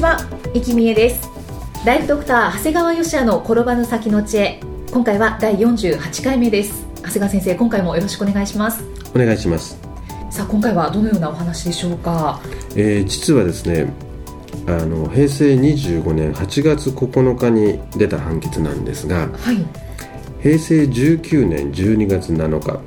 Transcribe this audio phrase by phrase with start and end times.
[0.00, 0.18] ちは、
[0.54, 1.28] いきみえです。
[1.84, 4.58] ライフドクター長谷川芳也の転ばぬ先の知恵。
[4.90, 6.86] 今回は第48回目です。
[7.02, 8.82] 長谷川先生、今回もよろしくお願いします。
[9.14, 9.78] お願いします。
[10.30, 12.40] さあ今回はどのようなお話でしょうか？
[12.76, 13.92] えー実はですね
[14.66, 19.56] あの平成25年8月9日に出た判決なんですがはい。
[20.42, 22.80] 平成19年12月7日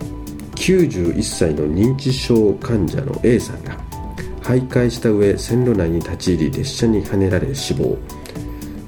[0.56, 3.78] 91歳の認知症患者の A さんが
[4.44, 7.98] 徘徊した上線路内に立ち入り列車にはねられ死亡。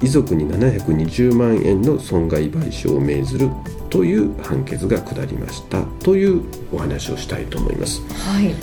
[0.02, 3.50] 遺族に720万円の損害賠償を命ずる
[3.88, 5.82] という判決が下りました。
[6.02, 8.02] というお話をしたいと思います。
[8.12, 8.54] はい。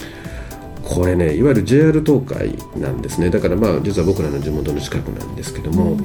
[0.83, 3.29] これねいわゆる JR 東海なんですね。
[3.29, 5.97] だからまあ実は僕らの地元の近くなんですけども、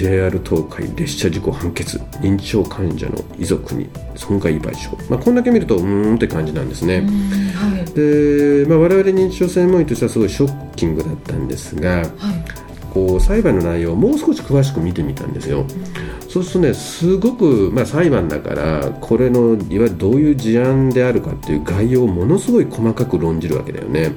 [0.00, 7.02] JR 東海列車事故判決認知症患者の遺族に損害賠償、まあ、こんだけ見るとうーんって感じなんですね、
[7.54, 7.84] はい。
[7.92, 12.06] で、まあ、我々認知症専門医としてはすごいショッキングだったんですがはい。
[12.94, 15.64] こう裁判の内容をもう少し詳しく見てみたんですよ、
[16.28, 24.10] そうするとねすごく、まあ、裁判だからこれのいわゆるどういう事案であるかっていう概要をものすごい細かく論じるわけだよね、は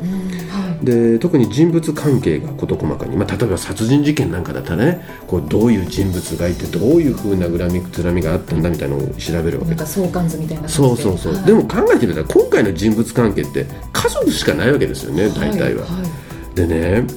[0.84, 9.74] で特に人物関係が事細かに、まあ、例えば殺人事件なんかだったらねこうどういう人物がいてどういうふうな恨みつらみがあったんだみたいなのを調べるわけ。
[9.74, 11.46] いなんか相関図みたいなそうそうそう、はい。
[11.46, 16.56] でも考えてみたら今回の人物関係って家族しかないわけですよね大体は、い。
[16.56, 17.08] でね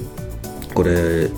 [0.72, 1.28] これ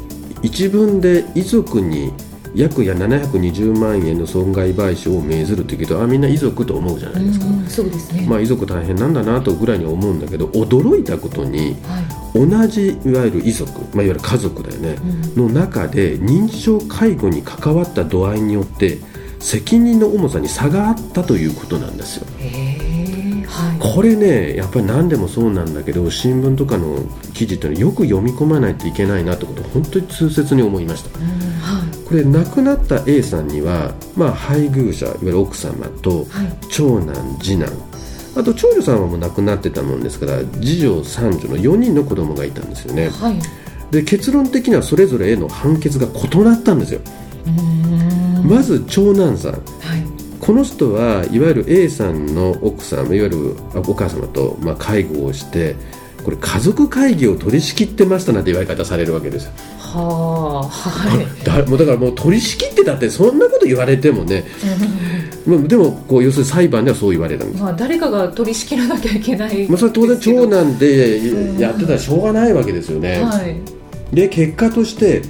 [0.43, 2.13] 一文で遺族に
[2.55, 12.01] 約や720万円の損害賠償を命ずるというけどあみんな遺族と思うじゃないですか、うんそうですね、まあ遺族大変なんだなとぐらいに思うんだけど驚いたことには
[12.39, 14.97] 同じいわゆる遺族、まあ、いわゆる家族だよね、
[15.35, 18.99] の中で認知症介護に関わった度合いによって
[19.41, 22.27] 責任の重さに差があったということなんですよ。
[23.49, 23.79] はい。
[23.81, 26.99] これねやっぱり何でもそうなんだけど新聞とかの
[27.35, 31.19] 記事っていうのはよく読み込まないといけないなってことを本当に痛切に思いました。
[31.19, 31.27] うん
[31.61, 32.05] はい。
[32.09, 36.59] これ亡くなった A さんには、まあ、配偶者いわゆる奥様とはい。
[36.71, 37.88] 長男次男
[38.39, 43.09] あと長女さんはもう亡くなってたもんですから次女三女の4人の子供がいたんですよね。
[43.09, 43.39] はい。
[43.91, 47.01] で結論的にはそれぞれへの判決が異なったんですよ。
[48.45, 49.53] まず長男さん。
[49.53, 49.63] はい。
[50.39, 55.75] この人はいわゆる A さんの奥さんいわゆるあお母様と、まあ、介護をして
[56.23, 59.53] これ家族会議を取り仕切ってましたなんて言われ方されるわけですよ。
[59.79, 61.45] はあはい。
[61.45, 64.45] だもうだからもう取り仕切ってたってそんなこと言われてもね、
[65.49, 73.57] まあでもこう要するに裁判ではそう言われるんです、まあ誰かが取り仕切らなきゃいけないまあ、それ当然長男男でやってたらしょうがないわけですよね、はい。
[74.15, 75.23] で結果として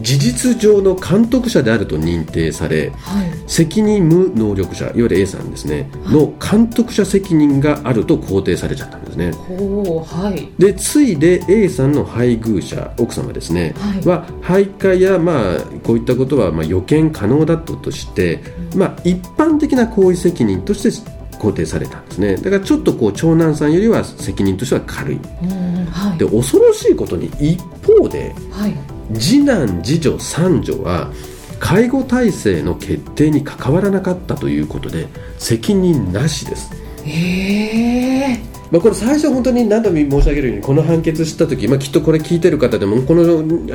[0.00, 3.30] 事実上の監督者であると認定されはい。
[3.46, 9.30] 責任無能力者いわゆる A さんですねの監督者責任があると肯定されちゃったんですね。
[9.30, 10.52] はい。
[10.58, 14.06] でついで A さんの配偶者奥様ですね、はい。
[14.06, 18.40] は徘徊や、まあ、こういったことはまあ予見可能だったとして、
[18.74, 20.90] まあ、一般的な行為責任として
[21.38, 22.36] 肯定されたんですね。
[22.36, 25.20] だからちょっとこう長男さんよりは責任としては軽い。
[25.42, 26.18] うんはい。
[26.18, 31.10] で恐ろしいことに一方ではい次男次女三女は
[31.58, 35.08] 介護体制の決定に関わらなかったということで
[35.38, 36.70] 責任なしです。
[37.04, 38.56] へえ。
[38.70, 43.24] まあ、これ最初本当に何度も申し上げるようにこの判決した時、まあ、きっとこれ聞いてる方でもこのあ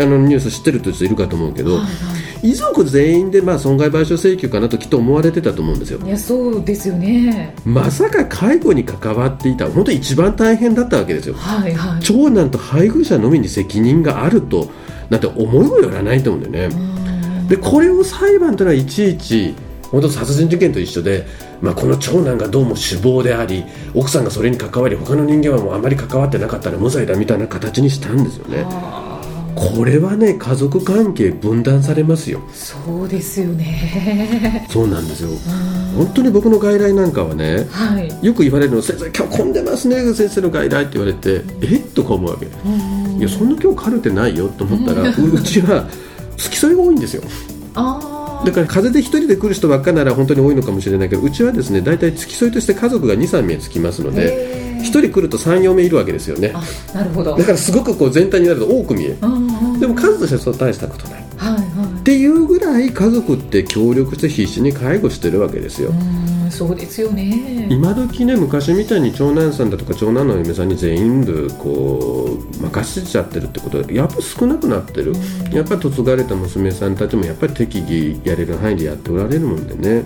[0.06, 1.88] のニュース知ってる人いるかと思うけど、はいは
[2.44, 6.00] 遺族全員でまあ損害賠償請求かなときっと思われてたと思うんですよ。
[6.00, 7.54] いいやそうですよね。
[7.66, 11.36] まさか介護に関わっていた本当に一番大変だったわけですよ。
[11.36, 12.02] はいはい。
[12.02, 14.70] 長男と配偶者のみに責任があると
[15.12, 16.76] なんて思いもよらないと思うんだよね。
[16.76, 17.48] うん。
[17.50, 19.54] でこれを裁判というのはいちいち
[19.92, 21.28] 本当殺人事件と一緒で、
[21.60, 28.64] まあ、この長男がどうも首謀であり奥さんがそれに関わり他の人間はもうあまり関わってなかったら無罪だみたいな形にしたんですよね。
[28.68, 29.22] あ。
[29.54, 32.40] これはね家族関係分断されますよ。
[32.40, 34.66] ーそうですよね。
[34.70, 35.30] そうなんですよ。
[35.30, 35.36] うん。
[36.06, 38.26] 本当に僕の外来なんかはねはい。
[38.26, 41.80] よく言われるの先生今日混んでますね先生の外来って言われてえ？
[41.80, 42.46] っとか思うわけ。
[42.46, 45.88] うんいやそんな今日カルテないよと思ったらううちは
[46.38, 47.22] 付き添いが多いんですよ。
[47.76, 56.52] あだから風邪で一人で来る人ばっかなら本当に多いのかもしれないけどうちはですね大体付き添いとして家族が23名つきますので1人来ると34名いるわけですよね。
[56.96, 57.38] なるほど。
[57.38, 59.20] だからすごくこう全体になると多く見える、
[59.80, 61.21] でも数としては大したことない、
[62.12, 65.94] っていうぐらい家族って協力して必死に介護してるわけですよ。
[66.50, 67.68] そうですよね。
[67.72, 75.14] 今時ね昔みたいに長男さんだとか長男の嫁さんに全部こう任せちゃってるってことはやっぱ少なくなってる、
[75.54, 80.04] やっぱり嫁がれた娘さんたちもやっぱり適宜やれる範囲でやっておられるもんでね、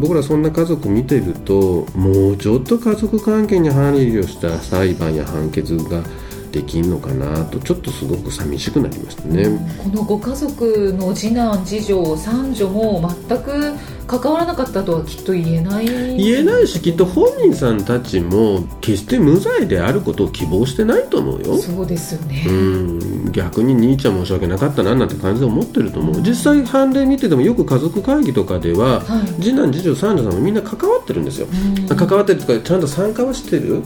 [0.00, 0.40] 僕らそん。
[0.42, 6.02] な家族見てるともうちょっと家族関係に配慮した裁判や判決が
[6.58, 9.44] できんのかなとちょっとすごく寂しくなりましたね、
[9.78, 13.74] このご家族の次男次女三女も全く
[14.08, 15.86] 関わらなかったとはきっと言えない。
[16.16, 21.58] 言えないしきっと本人さんたちも決して無罪であることを希望してないと思うよ。
[21.58, 22.44] そうですよね。
[22.48, 23.32] うん。
[23.32, 31.46] 逆に兄ちゃん申し訳なかったななんて感じで思ってると思う、実際判例見ててもよく家族会議とかでは、はい、次男次女三女さんもみんな関わってるんですよ、
[31.88, 33.82] 関わってるとかちゃんと参加はしてる、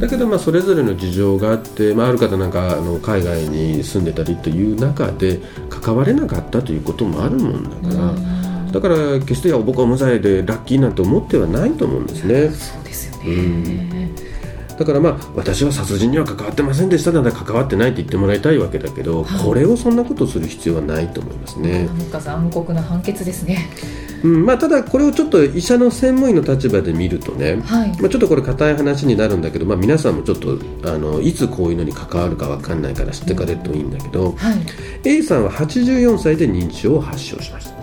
[0.00, 12.50] だけどまあそれぞれの事情があって、まあ、ある方なんかあの海外に住んでたりという中で関われなかったということもあるもんだから、だから決して僕は無罪でラッキーなんて思ってはないと思うんですね。
[12.50, 13.98] そうですよね、うん
[14.78, 21.86] だからまあ私は殺人には関わってませんでしたなら関わってないって言ってもらいたいわけだけど、はい、これをそんなことする必要はないと思いますね。
[21.86, 23.68] なんか残酷な判決ですね。
[24.22, 34.58] うんまあ、ただ、これをちょっと医者の専門医の立場で見るとね、はい、まあ、ちょっとこれ硬い話になるんだけど、まあ、皆さんもちょっとあのいつこういうのに関わるか分かんないから知ってかれるといいんだけど、はい、
[35.04, 37.77] A さんは84歳で認知症を発症しました。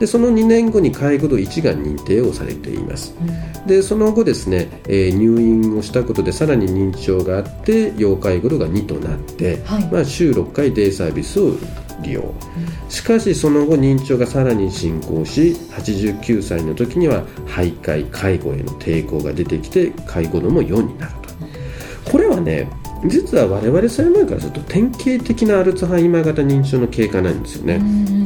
[0.00, 11.52] でその2年後に介護度1が認定をされています、うん、でその後ですね、えー、入院をしたことでさらに認知症があって要介護度が2となって、はい、まあ、週6回デイサービスを
[12.00, 22.10] 利用、うん、しかしその後認知症がさらに進行し89歳の時には徘徊介護への抵抗が出てきて介護度も4になると。
[22.10, 22.68] これはね
[23.06, 27.78] 実は我々専門医からすると典型的なアルツハイマー型認知症の経過なんですよね、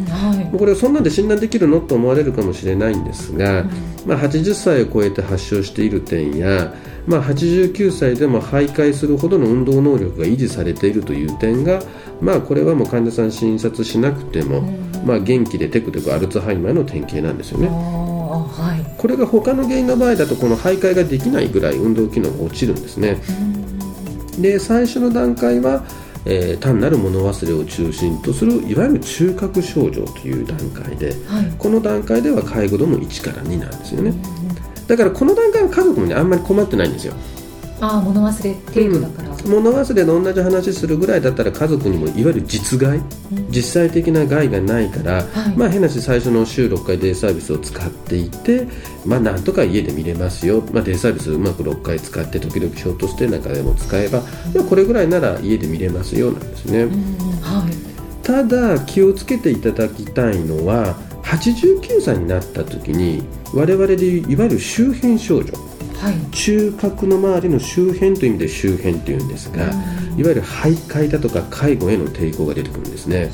[0.08, 3.70] はい、これそんなんで診断できるのと思われるかもしれないんですが、うん、
[4.06, 6.74] まあ、80歳を超えて発症している点や、
[7.06, 11.80] まあ、89歳でも徘徊するほどの運動能力が維持されているという点が、
[12.20, 17.68] まあ、これはもう患者さん診察しなくても、うん、まあ、元気でテクテクアルツハイマーの典型なんですよね。
[18.44, 23.20] はい、これが他の原因の場合だとこの徘徊ができないぐらい運動機能が落ちるんですね。
[23.48, 23.63] うん
[24.40, 25.84] で最初の段階は、
[26.24, 34.14] えー、単なる物忘れを中心とするいわゆる中核症状という段階で、はい、この段階では介護度も1から2なんですよね、
[34.86, 37.14] だからこの段階は家族もねあんまり困ってないんですよ
[37.80, 48.66] ああ物忘れ程度だから、うん、物忘れで同じ話するぐらいだったら家族にもいわゆる実害、うん、実際的な害がないから、はい、まあ変なし最初の週6回デイサービスを使っていて
[49.04, 54.26] まあなんとか家で見れますよ、まあ、デイサービスうまく6回使って時々ショートステイなんかでも使えば、ま
[54.60, 56.84] あ、これぐらいなら家で見れますよなんですね、
[57.42, 60.94] はい、ただ気をつけていただきたいのは
[61.24, 65.63] 89歳になった時に我々でいわゆる周辺症状はい、
[66.30, 69.72] 中核の周りの周辺という意味で周辺というんですが、
[70.16, 73.28] いわゆる徘徊だとか介護への抵抗が出てくるんですね、はい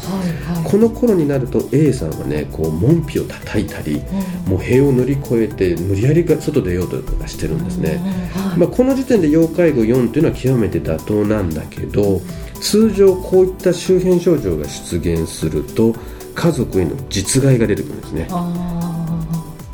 [0.61, 7.99] はい、この頃になると A さんはねこう門扉を叩いたり、うん、もう塀を乗り越えて無理やり外出ようとかしてるんですね、
[8.35, 12.21] はい、まあ、この時点で要介護4というのは極めて妥当なんだけど
[12.61, 15.95] 通常こういった周辺症状が出現すると
[16.35, 18.29] 家族への実害が出てくるんですね。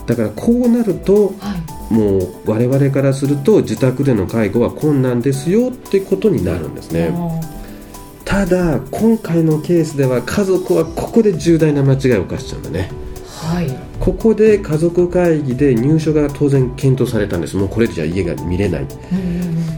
[0.07, 7.13] だからこうなると、はいもう我々からすると自宅での介護は困難ですよってことになるんですね。
[8.25, 12.91] ただ今回のケースでは家族はここで重大な間違いを犯しちゃうんだね。
[13.25, 13.71] はい。
[14.01, 17.57] ここで家族会議で入所が当然検討されたんです。
[17.57, 18.87] もうこれじゃ家が見れない。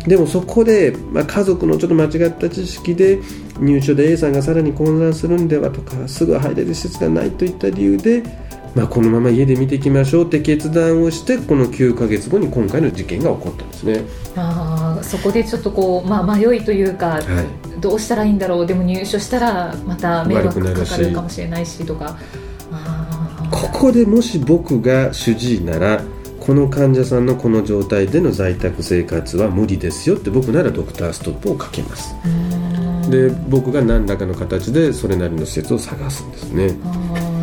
[0.07, 3.19] でもそこで、まあ、家族のちょっと間違った知識で
[3.61, 8.23] 入所で A さんがさらに混乱するんではとかすぐ入れる施設がないといった理由で
[8.79, 14.05] まあ、このまま家で見ていきましょうって決断をしてこの9か月後に今回の事件が起こったんですね。
[14.37, 18.67] あそこでちょっとこう、まあ、迷いというか、はい、どうしたらいいんだろう？
[18.69, 22.17] でも入所したらまた迷惑かかるかもしれないしとか。
[23.51, 26.01] ここでもし僕が主治医なら
[26.39, 32.15] この患者さんのこの状態での在宅生活は無理ですよって僕ならドクターストップをかけます。
[33.11, 36.77] で僕が何らかの形でそれなりの施設を探すんですね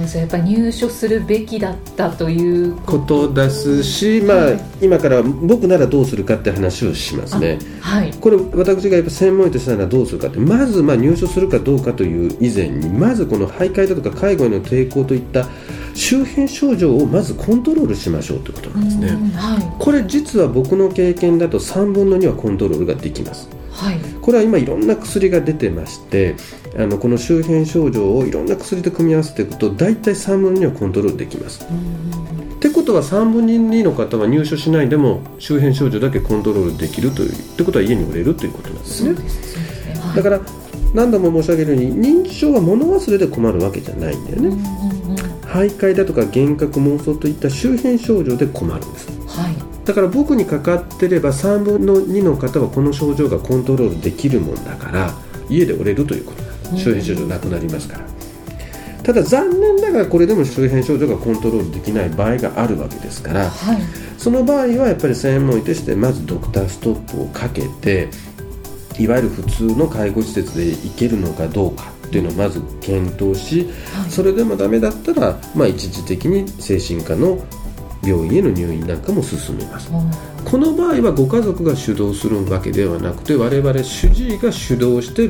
[0.06, 3.26] ですやっぱり入所するべきだったということ。
[3.34, 15.48] ですし、まあ、はい、今から僕ならどうするかって話をしますね、はい、これ私がやっぱ専門医としたらどうするかってまずまあ入所するかどうかという以前にまずこの徘徊だとか介護への抵抗といった
[15.94, 23.50] 周辺症状をまずコントロールしましょうということなんですね、はい、これ実は僕の経験だと3分の2はコントロールができます。
[23.72, 26.36] はい、これは今いろんな薬が出てまして
[26.75, 31.63] あのこの周辺症状をいろんな薬と組み合わせていくと大体3分の2はコントロールできます。
[31.63, 39.15] ってことは3分の2の方は入所しないでも周辺症状だけコントロールできるというってことは家におれるということなんですね。
[40.15, 40.41] だから
[40.96, 44.58] 何度も申し上げるように認知症は物忘れで困るわけじゃないんだよね。
[45.44, 49.08] 徘徊だとか幻覚妄想といった周辺症状で困るんです。
[49.27, 55.13] はいだから僕にかかってれば3分の2の方はこの症状がコントロールできるもんだから
[55.50, 56.77] 家で折れるということなん。
[56.77, 58.06] 周辺症状なくなりますから。
[59.04, 63.82] ただ残念ながらこれでも周辺症状がコントロールできない場合があるわけですから、はい、
[64.18, 68.10] その場合はやっぱり専門医としてまずドクターストップをかけて
[68.98, 77.38] いわゆる普通の介護施設で行けるのかどうかっていうのをまず検討し、はい、それでもダメだったら、まあ、一時的に精神科の
[78.06, 79.90] 病院への入院なんかも進めます、
[80.44, 85.30] この場合はご家族が主導するわけではなくて我々主治医が主導して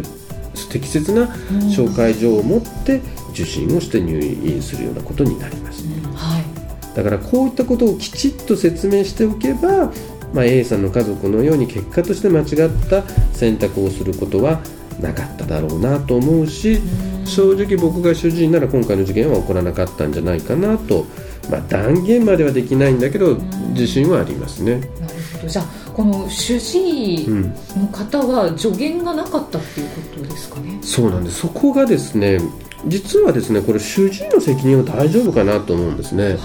[0.69, 1.25] 適切な
[1.69, 3.01] 紹介状を持って
[3.31, 9.91] 受診をして入院するようなことになります、はい、だからこういったことをきちっと説明しておけば、
[10.33, 13.03] まあ、A さんの家族のように結果として間違った
[13.33, 14.61] 選択をすることは
[14.99, 16.79] なかっただろうなと思うし
[17.25, 21.05] 正直僕が主治医なら今回の事件は起こらなかったんじゃないかなと
[21.49, 23.35] まあ、断言まではできないんだけど
[23.69, 24.79] 自信はありますね。
[24.79, 25.47] なるほど。
[25.47, 31.39] じゃあこの主治医の方は助言がなかったっていうことですかね、うん、そうなんです。
[31.39, 32.39] そこがですね
[32.87, 36.37] 実はですねこれ主治医の責任は大丈夫かなと思うんですね、はい、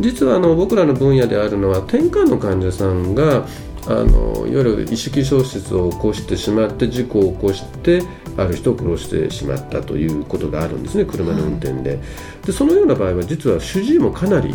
[0.00, 3.46] 実はあの僕らの分野であるのは転換の患者さんが
[3.86, 8.02] あのいわゆる意識消失を起こしてしまって事故を起こして
[8.36, 12.00] ある人を殺してしまったということがあるんですね車の運転で
[12.44, 14.54] でそのような場合は実は主治医もかなり、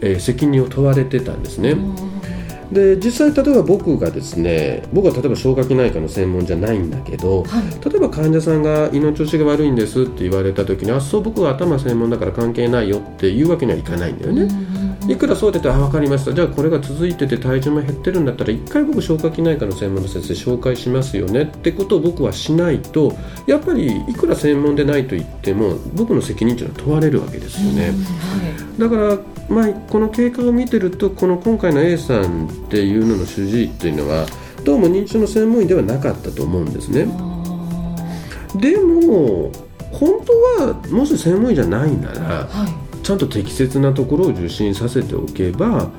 [0.00, 1.76] えー、責任を問われてたんですね。
[2.72, 14.48] で実際、例えば僕がですね僕は例えば消化器内科の専門じゃないんだけど、はい、例えば患者さんが胃の調子が悪いんですって言われた時にあそう僕は頭専門だから関係ないよっていうわけにはいかないんだよね。
[15.08, 16.32] いくらそうでてあ分かりました。
[16.32, 23.12] じゃあこれが続いてて体重も減ってるんだったら1回僕消化器内科の専門の先生紹介しますよねってことを僕はしないと
[23.46, 27.86] やっぱりいくら専門でないと言っても僕の責任というのは問われるわけですよね。
[27.86, 29.18] はい、だから
[29.48, 34.26] まあ、この経過を見てるとこの今回の A さんっていうのの主治医っていうのは
[34.64, 37.06] どうも認知症の専門医ではなかったと思うんですね。
[38.54, 39.50] でも
[39.90, 40.10] 本
[40.56, 45.90] 当はもし専門医じゃないなら、はい、ちゃんと適切なところを受診させておけば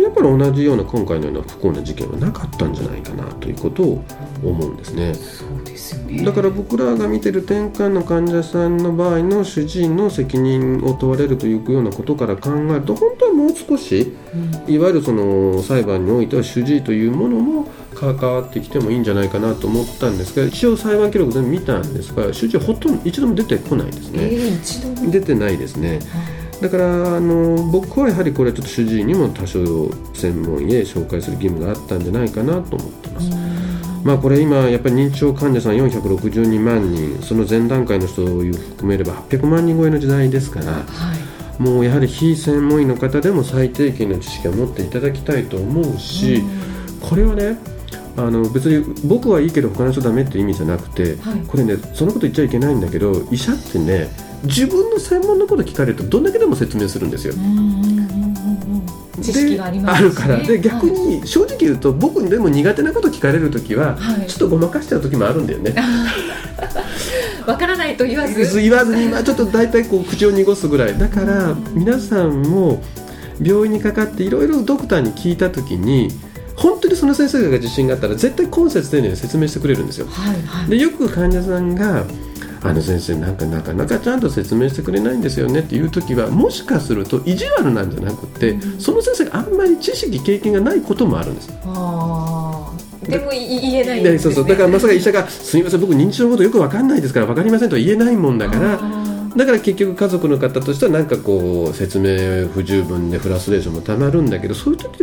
[0.00, 4.04] やっぱり同じような今回のような不幸な事件はなかったんじゃないかなということを
[4.42, 5.14] 思うんですね。
[5.14, 6.24] そうですよね。
[6.24, 14.14] だから僕らが見てる転換の患者さんの場合の主治医の責任を問われるというようなことから考えると本当はもう少し、
[14.66, 26.00] うん、いわゆるその裁判においては主治医というものも関わってきてもいいんじゃないかなと思ったんですが一応裁判記録全部見たんですが主治医ほとんど一度も出てこないですね、えー、出てないですね、
[26.62, 33.30] だからあの僕はやはりこれはちょっと主治医にも多少専門医へ紹介する義務があったんじゃないかなと思ってます。
[34.04, 40.84] まあ、これ今、やっぱり認知症患者さん462万人その前段階の人を含めれば800万人超えの時代ですから、は
[41.58, 46.42] い、もうやはり非専門医の方でも最低限の知識を持っていただきたいと思うし、
[47.00, 47.58] これはね
[48.16, 54.08] あの別に僕はいいけど他の人ダメって意味じゃなくて、はい、これねそんなこと言っちゃいけないんだけど医者ってね
[54.44, 57.34] 自分の専門のこと聞かれるとどんだけでも説明するんですよ。
[59.22, 60.36] 知識があります、ね、あるから。
[60.38, 63.96] で逆に正直言うと、僕でも苦手なこと聞かれる時は、
[64.26, 65.74] ちょっとごまかしちゃう時もあるんだよね。
[67.46, 68.60] わからないと言わず。
[68.60, 70.98] 言わずに、まあ、ちょっと大体こう口を濁すぐらい。
[70.98, 72.82] だから皆さんも
[73.40, 76.08] 病院にかかっていろいろドクターに聞いた時に
[76.56, 80.06] 本当にその先生が自信があったら絶対今節丁寧に説明してくれるんですよ。
[80.08, 82.04] はいはい、でよく患者さんが
[82.64, 91.48] あの先生なんかなかなかちゃんと説明してくれないんですよねっていう時はもしかすると意地悪なんじゃなくて、うん、その先生があんまり知識経験がないこともあるんです。
[91.48, 94.46] でも言えないそうそう。
[94.46, 98.80] だからまさか医者が「すみません僕認知症のことよく分かんないですから分かりません」とは言えないもんだから
[99.36, 105.02] だから結局家族の方としてはなんかこう説明不十分でフラストレーションもたまるんだけどそういう時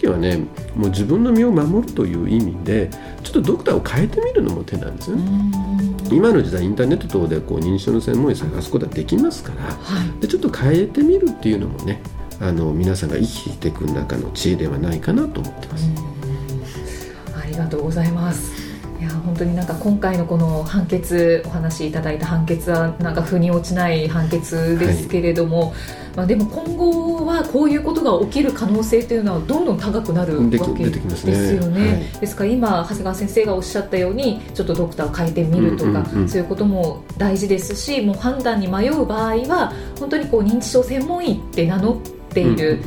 [0.00, 2.90] 時はねもう自分の身を守るという意味で
[3.22, 5.89] ちょっとドクターを変えてみるのも手なんですよね。
[6.16, 12.02] 今の時代インターネット等でこう認知症の専門医探すことはできますから、はい、でちょっと変えてみるっていうのもね
[12.40, 15.90] あの皆さんが生きていく中の知恵ではないかなと思ってます。
[17.36, 18.59] ありがとうございます。
[19.00, 25.72] いや本当になんか今回のこの判決お話しいただいた判決はなんか腑に落ちない判決ですけれども、はい、
[26.16, 42.80] まあ、でも今後はこういうことが起きる可能性というのはどんどん高くなるわけですよね、ねはい、ですから今長谷川先生がおっしゃったようにちょっとドクターを変えてみるとか、うんうんうん、そういうことも大事ですしもう判断に迷う場合は本当にこう認知症専門医って名乗ってっている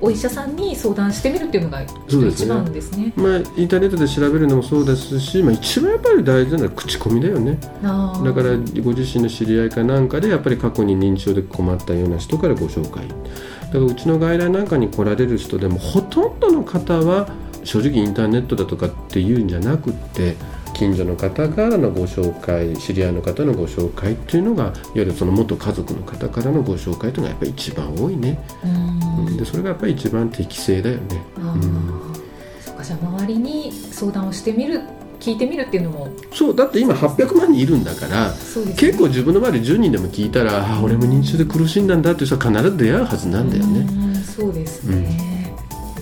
[0.00, 7.58] お医者さんに相談してみるっていうのが一番ですね、ね、まあ、インターネットで調べるのもそうですし、まあ、一番やっぱり大事なのは口コミだよね。
[7.82, 13.08] だからご自身の知り合いかなんかでやっぱり過去に認知症で困ったような人からご紹介。
[13.08, 17.28] だからうちの外来なんかに来られる人でもほとんどの方は
[17.64, 20.36] 正直インターネットだとかっていうんじゃなくって
[20.80, 31.22] 近所の方からのご紹介知り合いの方のご紹介っていうのがいわゆるその元家族の方からのご紹介というのがやっぱり一番多いね、うん、でそれがやっぱり一番適正だよね。
[31.36, 32.14] うん、
[32.62, 34.80] そうかじゃあ周りに相談をしてみる
[35.18, 36.08] 聞いてみるっていうのも。
[36.32, 38.34] そうだって今800万人いるんだから、ね、
[38.78, 43.86] 結構自分の周り10人でも聞いたらあ俺も認知症で苦しんだんだっていう人は必ず出会うはずなんだよね。
[44.14, 45.54] うそうですね、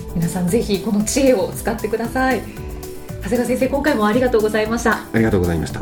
[0.07, 2.68] うん、皆さんぜひこの知恵を使ってください。
[3.21, 4.93] 長谷川先生今回もありがとうございました。
[5.13, 5.81] ありがとうございました。